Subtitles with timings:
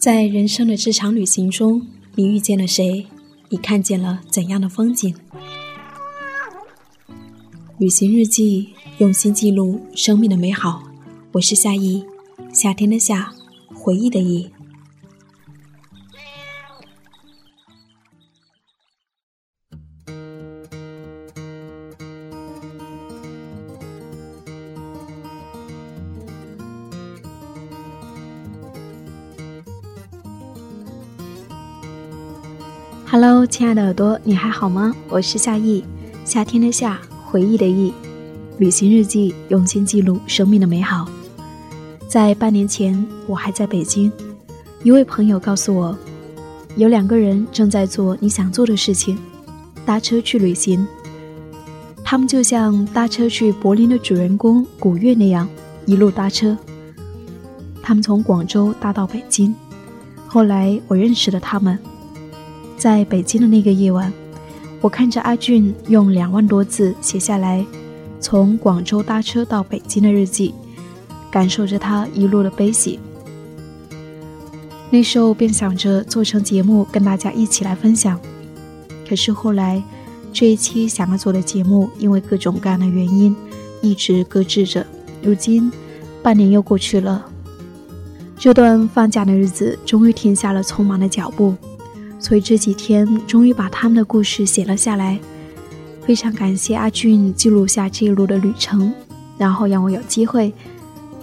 [0.00, 3.06] 在人生的这场旅行中，你遇见了谁？
[3.50, 5.14] 你看见了怎样的风景？
[7.76, 10.84] 旅行日记，用心记录生命的美好。
[11.32, 12.02] 我是夏意，
[12.50, 13.34] 夏天的夏，
[13.74, 14.48] 回忆的忆。
[33.50, 34.94] 亲爱的耳朵，你还好吗？
[35.08, 35.84] 我是夏意，
[36.24, 37.92] 夏天的夏，回忆的忆，
[38.58, 41.06] 旅行日记，用心记录生命的美好。
[42.08, 44.10] 在半年前，我还在北京，
[44.84, 45.98] 一位朋友告诉我，
[46.76, 49.18] 有两个人正在做你想做的事情，
[49.84, 50.86] 搭车去旅行。
[52.04, 55.46] 他们就像搭车去柏林的主人公古月那样，
[55.86, 56.56] 一路搭车。
[57.82, 59.52] 他们从广州搭到北京，
[60.28, 61.76] 后来我认识了他们。
[62.80, 64.10] 在北京的那个夜晚，
[64.80, 67.62] 我看着阿俊用两万多字写下来
[68.20, 70.54] 从广州搭车到北京的日记，
[71.30, 72.98] 感受着他一路的悲喜。
[74.88, 78.18] 那时候便想着做成节目跟大家一起来分享，
[79.06, 79.82] 可是后来
[80.32, 83.36] 这一期想要做的节目因为各种各样的原因
[83.82, 84.86] 一直搁置着。
[85.22, 85.70] 如今
[86.22, 87.26] 半年又过去了，
[88.38, 91.54] 这段放假的日子终于停下了匆忙的脚步。
[92.20, 95.18] 所以这几天终于把他们的故事写了下来，
[96.02, 98.92] 非常感谢阿俊记录下这一路的旅程，
[99.36, 100.52] 然后让我有机会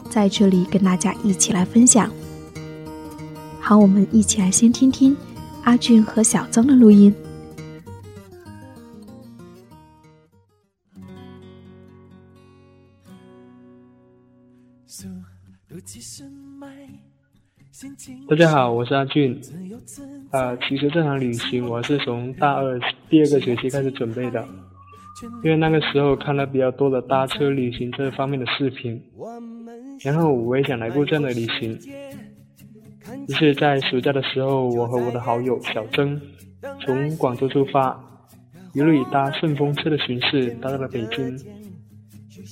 [0.09, 2.11] 在这里跟大家一起来分享。
[3.61, 5.15] 好，我们一起来先听听
[5.63, 7.13] 阿俊和小曾的录音。
[18.27, 19.39] 大家好，我是阿俊。
[20.31, 24.43] 呃，其实这场旅行我是从大二第二个学期开始准备的，
[25.43, 28.99] 因为那个时候看了比较多的搭车旅行这方面的视频，
[30.03, 31.77] 然后我也想来过这样的旅行。
[33.27, 36.19] 于是，在暑假的时候，我和我的好友小曾
[36.83, 37.95] 从广州出发，
[38.73, 41.37] 一路以搭顺风车的形式搭到了北京，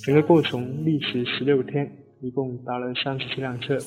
[0.04, 1.90] 整个过程历时十六天。
[2.20, 3.78] 一共搭了三十七辆车。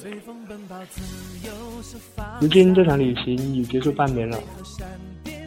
[2.40, 4.38] 如今这场旅行已结束半年了，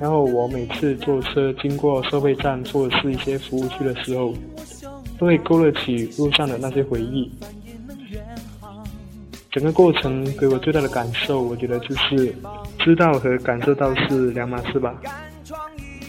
[0.01, 4.35] 然后我每次坐车经过收费站或者是一些服务区的时候，
[5.19, 7.31] 都会勾勒起路上的那些回忆。
[9.51, 12.35] 整个过程给我最大的感受，我觉得就是
[12.79, 15.01] 知道和感受到是两码事吧。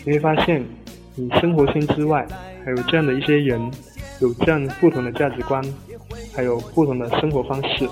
[0.06, 0.66] 你会发现，
[1.16, 2.26] 你生活圈之外
[2.66, 3.72] 还有这样的一些人，
[4.22, 5.64] 有这样不同的价值观。
[6.36, 7.88] 还有不同的生活方式。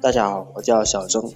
[0.00, 1.32] 大家好，我叫小曾。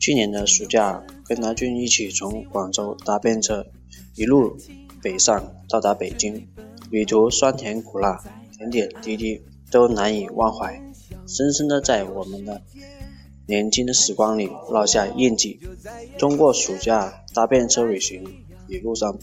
[0.00, 3.64] 去年的暑假，跟阿俊一起从广州搭便车，
[4.16, 4.56] 一路
[5.00, 6.48] 北上到达北京。
[6.90, 8.20] 旅途酸甜苦辣，
[8.58, 10.80] 点点滴滴都难以忘怀，
[11.26, 12.60] 深深的在我们的
[13.46, 15.60] 年轻的时光里烙下印记。
[16.18, 18.24] 通过暑假搭便车旅行，
[18.68, 19.16] 一路上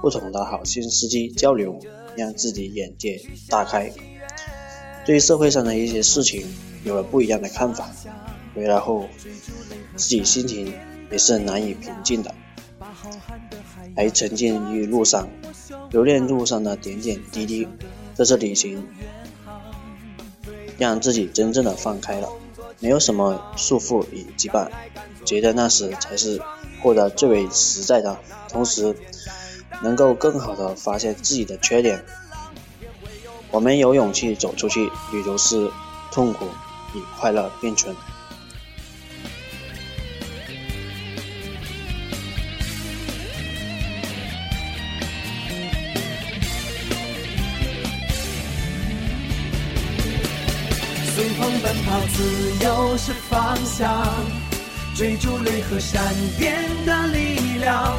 [0.00, 1.78] 不同的好心司机交流。
[2.16, 3.92] 让自己眼界大开，
[5.06, 6.44] 对社会上的一些事情
[6.82, 7.88] 有了不一样的看法。
[8.56, 9.06] 回来后，
[9.94, 10.74] 自己心情
[11.12, 12.34] 也是难以平静的，
[13.94, 15.28] 还沉浸于路上，
[15.92, 17.68] 留恋路上的点点滴滴。
[18.16, 18.84] 这次旅行，
[20.76, 22.28] 让自己真正的放开了，
[22.80, 24.68] 没有什么束缚与羁绊，
[25.24, 26.42] 觉得那时才是
[26.82, 28.18] 过得最为实在的。
[28.48, 28.96] 同时，
[29.82, 32.04] 能够更好的发现自己的缺点。
[33.50, 35.70] 我们有勇气走出去，旅途是
[36.12, 36.46] 痛苦
[36.94, 37.94] 与快乐并存。
[51.14, 54.04] 随风奔跑，自由是方向，
[54.94, 56.54] 追逐雷和闪电
[56.84, 57.98] 的力量。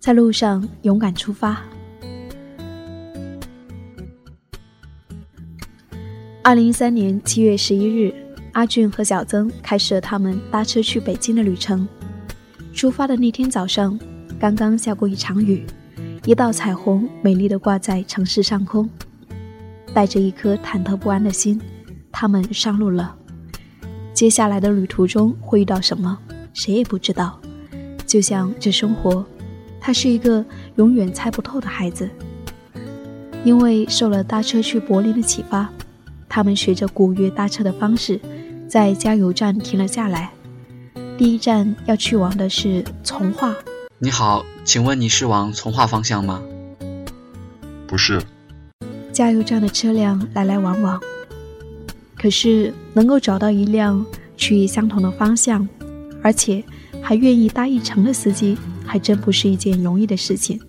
[0.00, 1.62] 在路上勇敢出发。
[6.42, 8.14] 二零一三年七月十一日，
[8.52, 11.88] 阿俊和小曾开始了他们搭车去北京的旅程。
[12.74, 13.98] 出发的那天早上，
[14.38, 15.64] 刚刚下过一场雨，
[16.26, 18.88] 一道彩虹美丽的挂在城市上空。
[19.92, 21.60] 带着一颗忐忑不安的心，
[22.10, 23.14] 他们上路了。
[24.12, 26.18] 接下来的旅途中会遇到什么，
[26.52, 27.38] 谁也不知道。
[28.06, 29.24] 就像这生活。
[29.86, 30.42] 他是一个
[30.76, 32.08] 永远猜不透的孩子，
[33.44, 35.68] 因为受了搭车去柏林的启发，
[36.26, 38.18] 他们学着古月搭车的方式，
[38.66, 40.30] 在加油站停了下来。
[41.18, 43.54] 第一站要去往的是从化。
[43.98, 46.42] 你好，请问你是往从化方向吗？
[47.86, 48.20] 不是。
[49.12, 50.98] 加油站的车辆来来往往，
[52.16, 54.04] 可是能够找到一辆
[54.36, 55.68] 去相同的方向，
[56.22, 56.64] 而且
[57.02, 58.56] 还愿意搭一程的司机。
[58.86, 60.60] 还真不是一件容易的事情。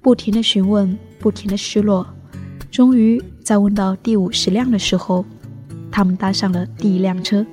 [0.00, 2.06] 不停的询问，不停的失落，
[2.70, 5.24] 终于在问到第五十辆的时候，
[5.90, 7.44] 他们搭上了第一辆车。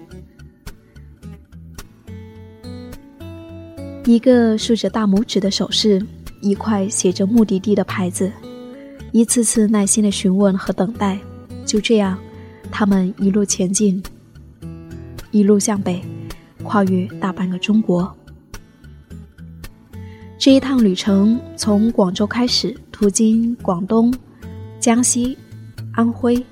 [4.06, 6.00] 一个竖着大拇指的手势，
[6.40, 8.32] 一块写着目的地的牌子，
[9.12, 11.20] 一次次耐心的询问和等待，
[11.66, 12.16] 就这样，
[12.72, 14.02] 他们一路前进，
[15.32, 16.00] 一路向北，
[16.64, 18.16] 跨越大半个中国。
[20.38, 24.14] 这一趟旅程从广州开始，途经广东、
[24.80, 25.36] 江西、
[25.94, 26.46] 安徽、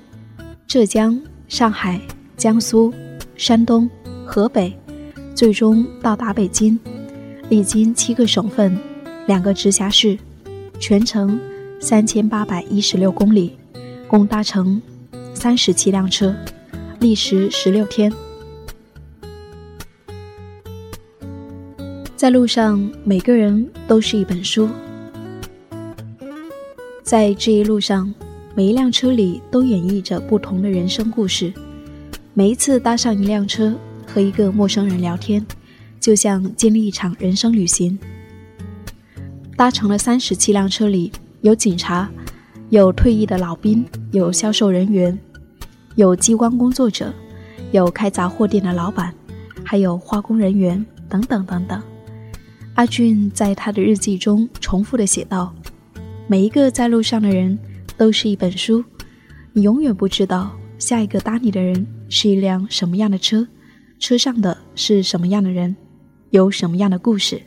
[0.66, 1.16] 浙江、
[1.46, 2.00] 上海、
[2.36, 2.92] 江苏、
[3.36, 3.88] 山东、
[4.26, 4.76] 河北，
[5.36, 6.76] 最终到达北京，
[7.50, 8.76] 历经七个省份、
[9.26, 10.18] 两个直辖市，
[10.80, 11.38] 全程
[11.78, 13.56] 三千八百一十六公里，
[14.08, 14.80] 共搭乘
[15.34, 16.34] 三十七辆车，
[17.00, 18.10] 历时十六天。
[22.16, 24.66] 在路上，每个人都是一本书。
[27.02, 28.12] 在这一路上，
[28.54, 31.52] 每一辆车里都演绎着不同的人生故事。
[32.32, 33.74] 每一次搭上一辆车，
[34.06, 35.44] 和一个陌生人聊天，
[36.04, 37.98] 就像经历一场人生旅行。
[39.56, 41.10] 搭乘了三十七辆车里，
[41.40, 42.10] 有警察，
[42.68, 45.18] 有退役的老兵，有销售人员，
[45.94, 47.10] 有机关工作者，
[47.72, 49.14] 有开杂货店的老板，
[49.64, 51.82] 还有化工人员，等等等等。
[52.74, 55.54] 阿俊在他的日记中重复的写道
[56.28, 57.58] ：“每一个在路上的人
[57.96, 58.84] 都是一本书，
[59.54, 63.48] 你永远不知道下一个搭你的人是一辆什么样的车，
[63.98, 65.74] 车上的是什么样的人，
[66.34, 67.40] 有什么样的故事。”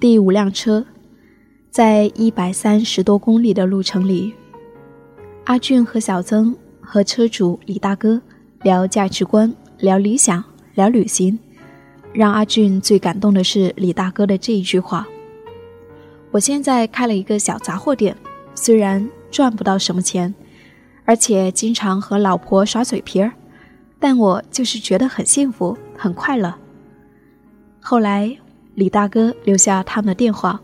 [0.00, 0.82] 第五辆车，
[1.70, 4.32] 在一百三十多公里的路程里，
[5.44, 8.20] 阿俊和小曾和车主李大哥
[8.62, 10.42] 聊价值观、聊理想、
[10.74, 11.38] 聊旅行。
[12.14, 15.06] 让阿俊最感动的是李大哥的这一句话
[16.32, 18.16] ：“我现在开了一个小杂货店，
[18.54, 20.34] 虽然赚不到什么钱，
[21.04, 23.32] 而且经常和老婆耍嘴皮儿，
[23.98, 26.54] 但我就是觉得很幸福、很快乐。”
[27.82, 28.34] 后来。
[28.76, 30.60] 李大哥留下他们的电话，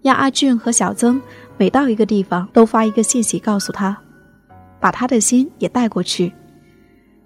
[0.00, 1.20] 让阿俊和小曾
[1.58, 3.94] 每到一个地方都发一个信息告诉他，
[4.80, 6.32] 把他的心也带过去。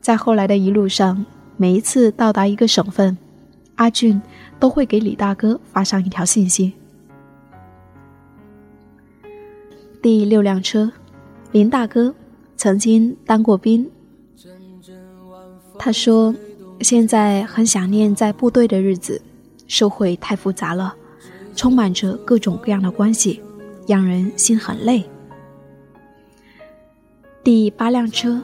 [0.00, 1.24] 在后来的一路上，
[1.56, 3.16] 每一次到达一个省份，
[3.76, 4.20] 阿俊
[4.58, 6.72] 都会给李大哥发上一条信息。
[10.02, 10.92] 第六辆车，
[11.52, 12.14] 林大哥
[12.56, 13.90] 曾经当过兵，
[15.78, 16.34] 他说
[16.80, 19.20] 现在很想念在部队的日子。
[19.66, 20.94] 社会太复杂了，
[21.56, 23.40] 充满着各种各样的关系，
[23.88, 25.02] 让人心很累。
[27.42, 28.42] 第八辆车，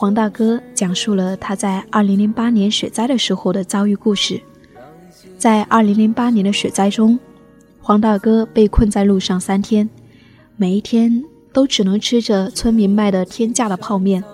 [0.00, 4.40] 黄大哥讲述了他在2008年雪灾的时候的遭遇故事。
[5.36, 7.18] 在2008年的雪灾中，
[7.82, 9.86] 黄大哥被困在路上三天，
[10.56, 14.24] 每一天都只能吃着村民卖的天价的泡面。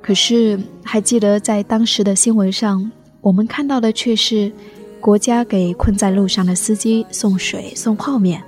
[0.00, 2.88] 可是，还记得在当时的新闻上，
[3.22, 4.52] 我们看到的却是。
[5.00, 8.40] 国家给困在路上的司机送水、送泡面。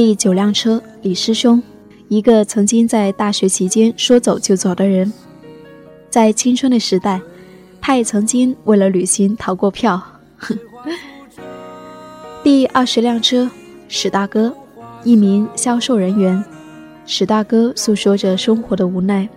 [0.00, 1.60] 第九辆车，李师兄，
[2.06, 5.12] 一个曾经在大学期间说走就走的人，
[6.08, 7.20] 在青春的时代，
[7.80, 10.00] 他也曾经为了旅行逃过票。
[10.36, 10.56] 哼
[12.44, 13.50] 第二十辆车，
[13.88, 14.54] 史大哥，
[15.02, 16.44] 一名销售人员。
[17.04, 19.28] 史大哥诉说着生活的无奈，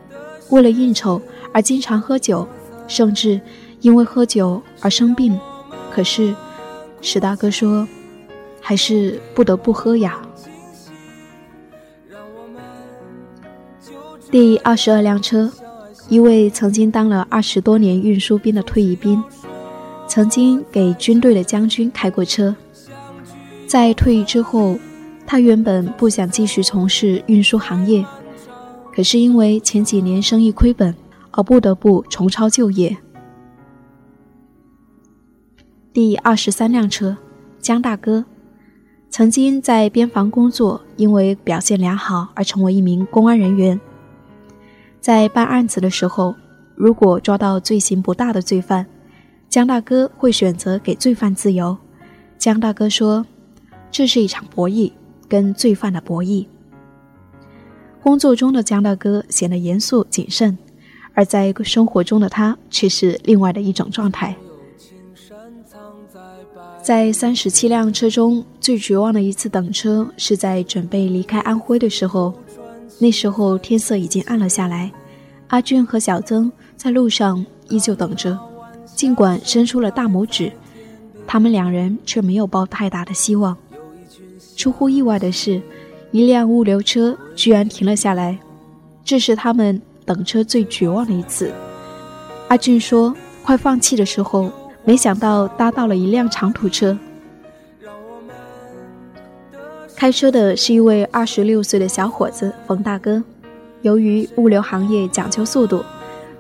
[0.52, 1.20] 为了应酬
[1.52, 2.48] 而经常喝酒，
[2.88, 3.42] 甚至
[3.80, 5.36] 因为喝酒而生病。
[5.92, 6.36] 可是，
[7.02, 7.88] 史大哥说，
[8.62, 10.22] 还是不得不喝呀。
[14.32, 15.52] 第二十二辆车，
[16.08, 19.22] 一位曾经当了二十多年运输兵的退役兵，
[20.08, 22.56] 曾经给军队的将军开过车。
[23.68, 24.80] 在退役之后，
[25.28, 28.06] 他原本不想继续从事运输行业，
[28.96, 30.96] 可是因为前几年生意亏本，
[31.32, 32.96] 而不得不重操旧业。
[35.92, 37.18] 第二十三辆车，
[37.60, 38.24] 江大哥，
[39.10, 43.78] 曾经在边防工作，因为表现良好而成为一名公安人员。
[45.02, 46.36] 在办案子的时候，
[46.76, 48.86] 如果抓到罪行不大的罪犯，
[49.50, 51.76] 江大哥会选择给罪犯自由。
[52.38, 53.26] 江大哥说
[53.90, 54.92] ：“这是一场博弈，
[55.28, 56.46] 跟罪犯的博弈。”
[58.04, 60.56] 工作中的江大哥显得严肃谨慎，
[61.16, 64.36] 而在生活中的他却是另外的一种状态。
[66.84, 72.32] 在三十七辆车中最绝望的一次等车，是在准备离开安徽的时候。
[73.02, 74.92] 那时候天色已经暗了下来，
[75.48, 78.38] 阿俊和小曾在路上依旧等着，
[78.86, 80.52] 尽管伸出了大拇指，
[81.26, 83.58] 他们两人却没有抱太大的希望。
[84.56, 85.60] 出乎意外的是，
[86.12, 88.38] 一辆物流车居然停了下来，
[89.04, 91.52] 这是他们等车最绝望的一次。
[92.50, 94.52] 阿俊说：“快放弃的时候，
[94.86, 96.96] 没想到搭到了一辆长途车。”
[100.02, 103.24] 开车的是一位二十六岁的小伙子冯大哥。
[103.84, 105.86] 由于物流行业讲究速度，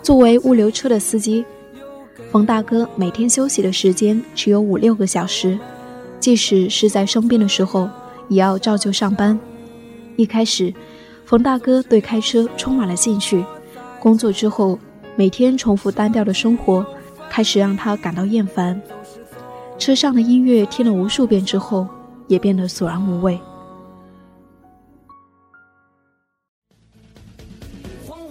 [0.01, 1.46] 作为物流车的司机，
[2.32, 5.60] 冯大哥每天休息的时间只有五六个小时，
[6.20, 7.88] 即使是在生病的时候，
[8.30, 9.39] 也要照旧上班。
[10.15, 10.74] 一开始，
[11.24, 13.46] 冯大哥对开车充满了兴趣。
[14.00, 14.80] 工作之后，
[15.15, 16.84] 每天重复单调的生活
[17.30, 18.82] 开始让他感到厌烦。
[19.77, 21.88] 车上的音乐听了无数遍之后，
[22.25, 23.39] 也变得索然无味。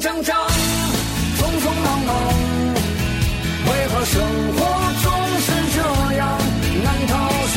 [0.00, 0.36] 张张，
[1.38, 2.14] 匆匆忙忙，
[3.66, 4.22] 为何生
[4.54, 4.58] 活
[5.02, 5.06] 总
[5.40, 5.78] 是这
[6.16, 6.38] 样？
[6.84, 7.12] 难道
[7.52, 7.56] 说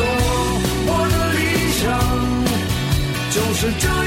[0.87, 1.39] 我的理
[1.77, 1.81] 想
[3.31, 4.00] 就是这？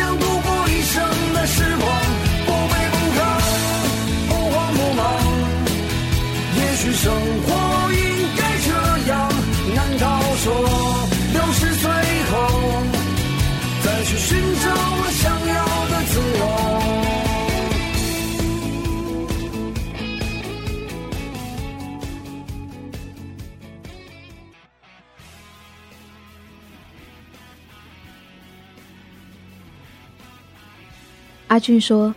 [31.55, 32.13] 阿俊说：“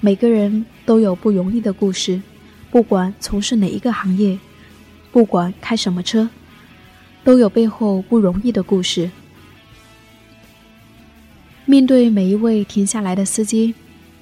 [0.00, 2.20] 每个人都有不容易的故事，
[2.70, 4.38] 不管从事哪一个行业，
[5.10, 6.28] 不管开什么车，
[7.24, 9.10] 都有背后不容易的故事。
[11.64, 13.72] 面对每一位停下来的司机，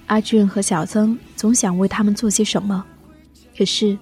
[0.07, 2.85] 阿俊和小曾总想为他们做些什么。
[3.59, 3.99] 可是，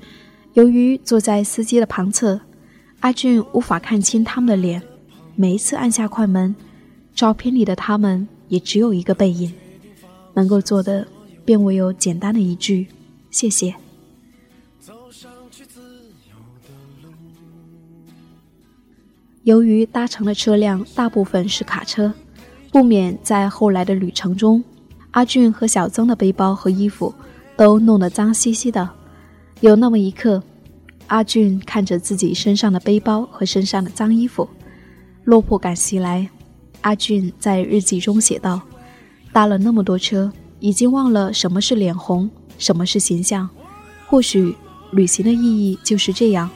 [0.53, 2.39] 由于坐在司机的旁侧，
[3.01, 4.83] 阿俊无法看清他们的脸。
[5.37, 6.55] 每一次按下快门，
[7.15, 9.51] 照片里的他们也只有一个背影。”
[10.35, 11.07] 能够做的，
[11.45, 12.87] 便唯有简单的一句
[13.31, 13.75] “谢谢”。
[19.45, 22.13] 由于搭乘的车辆大部分是卡车，
[22.71, 24.63] 不免在后来的旅程中，
[25.13, 27.13] 阿俊和小曾的背包和衣服
[27.57, 28.89] 都弄得脏兮兮的。
[29.61, 30.43] 有那么一刻，
[31.07, 34.49] 阿俊看着自己身上的背包和身上的脏衣服，
[35.25, 36.29] 落魄感袭来。
[36.83, 38.61] 阿俊在日记中写道。
[39.33, 43.49] 搭了那么多车，已经忘了什么是脸红，什么是形象。
[44.07, 44.57] 或许
[44.91, 46.51] 旅行的意义就是这样，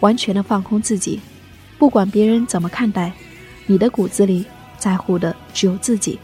[0.00, 1.20] 完全的放空自己，
[1.78, 3.12] 不管别人怎么看待，
[3.66, 4.46] 你的骨子里
[4.78, 6.18] 在乎的只有自己。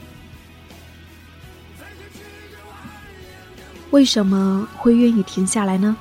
[3.91, 5.97] 为什么会愿意停下来呢？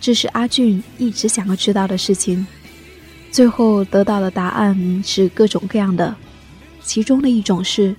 [0.00, 2.46] 这是阿俊一直想要知道的事情。
[3.30, 6.14] 最后得到的答案是各种各样的，
[6.82, 7.96] 其中的一种是，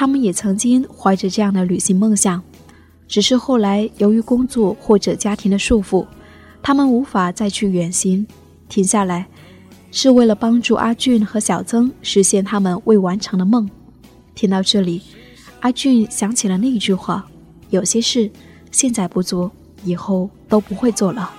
[0.00, 2.42] 他们也曾经怀着这样的旅行梦想，
[3.06, 6.06] 只是后来由于工作或者家庭的束缚，
[6.62, 8.26] 他们无法再去远行，
[8.66, 9.28] 停下来，
[9.90, 13.68] 是为了帮助阿俊和小曾实现他们未完成的梦。
[14.34, 15.02] 听到这里，
[15.60, 17.28] 阿俊想起了那一句话。
[17.68, 18.30] 有些事
[18.70, 19.52] 现在不做，
[19.84, 21.30] 以后都不会做了。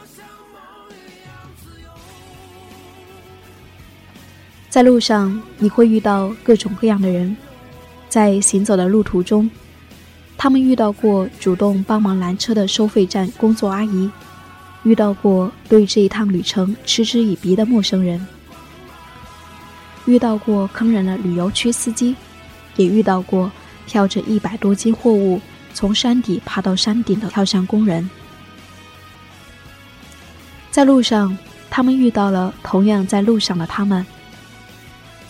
[4.70, 7.36] 在路上，你会遇到各种各样的人，
[8.12, 9.50] 在行走的路途中，
[10.38, 14.12] 他们遇到过主动帮忙拦车的收费站工作阿姨，
[14.84, 18.28] 遇到过对这一趟旅程嗤之以鼻的陌生人，
[20.06, 22.14] 遇到过坑人的旅游区司机，
[22.76, 23.50] 也遇到过
[23.88, 25.40] 挑着一百多斤货物。
[25.74, 28.10] 从山底爬到山顶的跳伞工人，
[30.70, 31.38] 在路上，
[31.70, 34.06] 他们遇到了同样在路上的他们。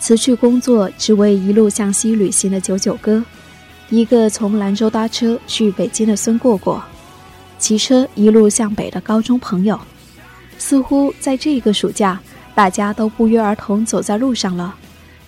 [0.02, 3.24] 辞去工作，只为一路向西旅行的九九哥，
[3.88, 6.82] 一个从兰州搭车去北京的孙过过，
[7.56, 9.78] 骑车一路向北的高中朋友，
[10.58, 12.20] 似乎在这个暑假，
[12.52, 14.74] 大家都不约而同走在路上了。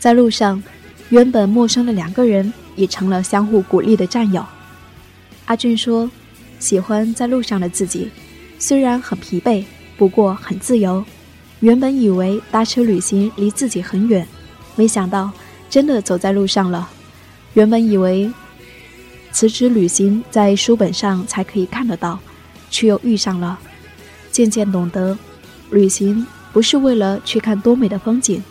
[0.00, 0.61] 在路上，
[1.09, 4.45] 原本陌生的两个人，也成了相互鼓励的战友。
[5.45, 6.11] 阿俊说
[6.59, 8.11] ：“喜欢在路上的自己，
[8.59, 9.64] 虽然很疲惫，
[9.97, 11.04] 不过很自由。
[11.61, 14.26] 原本以为搭车旅行离自己很远，
[14.76, 15.31] 没想到
[15.69, 16.88] 真的走在路上了。
[17.54, 18.31] 原本以为
[19.33, 22.19] 辞职旅行在书本上才可以看得到，
[22.71, 23.59] 却又遇上了。
[24.31, 25.16] 渐渐懂得，
[25.71, 28.43] 旅行不是为了去看多美的风景，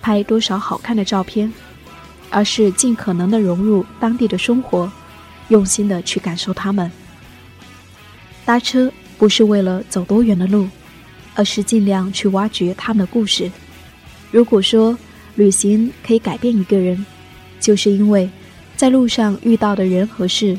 [0.00, 1.52] 拍多少好看的照片，
[2.30, 4.90] 而是尽可能的融入当地的生活。”
[5.48, 6.90] 用心的去感受他们。
[8.44, 10.66] 搭车不是为了走多远的路，
[11.34, 13.50] 而是尽量去挖掘他们的故事。
[14.30, 14.96] 如果说
[15.34, 17.04] 旅行可以改变一个人，
[17.60, 18.28] 就是因为
[18.76, 20.58] 在路上遇到的人和事，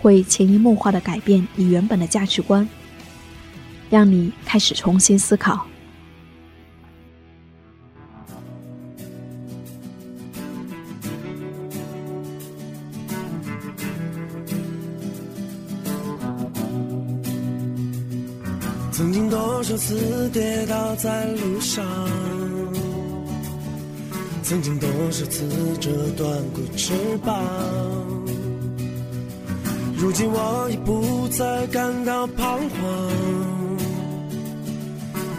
[0.00, 2.68] 会潜移默化的改变你原本的价值观，
[3.90, 5.66] 让你开始重新思考。
[18.90, 21.84] 曾经多少次跌倒在路上，
[24.48, 25.46] 曾经多少次
[25.78, 27.38] 折断过翅膀，
[29.94, 32.80] 如今我已不再感到彷徨。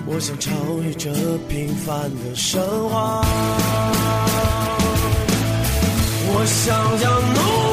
[0.06, 0.52] 我想超
[0.84, 1.10] 越这
[1.48, 3.26] 平凡的生活，
[6.32, 7.69] 我想要怒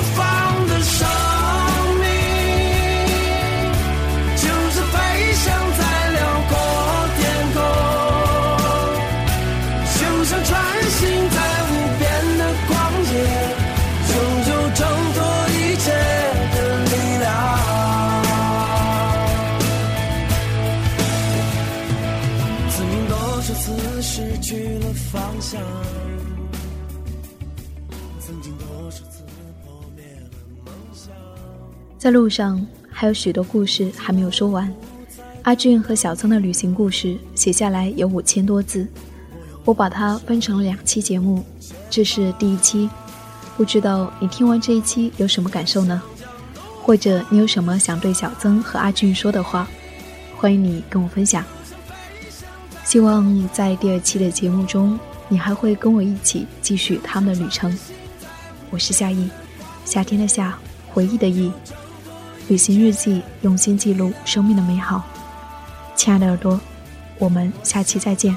[32.06, 34.72] 在路上还有许多故事还没有说完。
[35.42, 38.86] 阿俊和小曾的旅行故事写下来有五千多字，
[39.64, 41.44] 我把它分成了两期节目，
[41.90, 42.88] 这是第一期。
[43.56, 46.00] 不知道你听完这一期有什么感受呢？
[46.80, 49.66] 或者你有什么想对小曾和阿俊说的话？
[50.36, 51.44] 欢迎你跟我分享。
[52.84, 54.96] 希望在第二期的节目中，
[55.28, 57.76] 你还会跟我一起继续他们的旅程。
[58.70, 59.28] 我是夏意，
[59.84, 60.56] 夏天的夏，
[60.92, 61.50] 回忆的忆。
[62.48, 65.04] 旅行日记，用心记录生命的美好。
[65.96, 66.60] 亲爱的耳朵，
[67.18, 68.36] 我们下期再见。